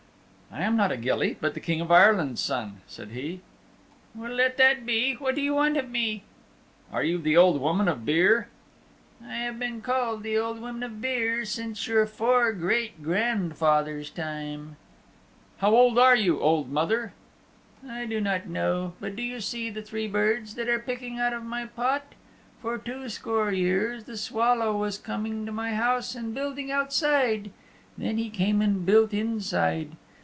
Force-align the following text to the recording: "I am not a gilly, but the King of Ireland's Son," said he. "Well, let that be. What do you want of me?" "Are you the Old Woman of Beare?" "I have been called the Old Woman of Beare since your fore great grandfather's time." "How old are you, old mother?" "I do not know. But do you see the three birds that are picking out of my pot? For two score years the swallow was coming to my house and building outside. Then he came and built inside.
"I 0.53 0.63
am 0.63 0.75
not 0.75 0.91
a 0.91 0.97
gilly, 0.97 1.37
but 1.39 1.53
the 1.53 1.61
King 1.61 1.79
of 1.79 1.93
Ireland's 1.93 2.41
Son," 2.41 2.81
said 2.85 3.11
he. 3.11 3.39
"Well, 4.13 4.33
let 4.33 4.57
that 4.57 4.85
be. 4.85 5.13
What 5.13 5.35
do 5.35 5.39
you 5.41 5.55
want 5.55 5.77
of 5.77 5.89
me?" 5.89 6.25
"Are 6.91 7.05
you 7.05 7.19
the 7.19 7.37
Old 7.37 7.61
Woman 7.61 7.87
of 7.87 8.03
Beare?" 8.05 8.49
"I 9.25 9.35
have 9.35 9.57
been 9.57 9.79
called 9.81 10.23
the 10.23 10.37
Old 10.37 10.59
Woman 10.59 10.83
of 10.83 10.99
Beare 10.99 11.45
since 11.45 11.87
your 11.87 12.05
fore 12.05 12.51
great 12.51 13.01
grandfather's 13.01 14.09
time." 14.09 14.75
"How 15.59 15.73
old 15.73 15.97
are 15.97 16.17
you, 16.17 16.41
old 16.41 16.69
mother?" 16.69 17.13
"I 17.87 18.05
do 18.05 18.19
not 18.19 18.45
know. 18.45 18.91
But 18.99 19.15
do 19.15 19.23
you 19.23 19.39
see 19.39 19.69
the 19.69 19.81
three 19.81 20.09
birds 20.09 20.55
that 20.55 20.67
are 20.67 20.79
picking 20.79 21.17
out 21.17 21.31
of 21.31 21.45
my 21.45 21.65
pot? 21.65 22.11
For 22.61 22.77
two 22.77 23.07
score 23.07 23.53
years 23.53 24.03
the 24.03 24.17
swallow 24.17 24.75
was 24.75 24.97
coming 24.97 25.45
to 25.45 25.53
my 25.53 25.75
house 25.75 26.13
and 26.13 26.33
building 26.35 26.69
outside. 26.69 27.51
Then 27.97 28.17
he 28.17 28.29
came 28.29 28.61
and 28.61 28.85
built 28.85 29.13
inside. 29.13 29.93